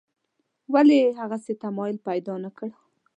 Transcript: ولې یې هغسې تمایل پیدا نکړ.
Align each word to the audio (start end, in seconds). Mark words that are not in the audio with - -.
ولې 0.73 0.97
یې 1.03 1.09
هغسې 1.19 1.53
تمایل 1.63 1.97
پیدا 2.07 2.33
نکړ. 2.45 2.69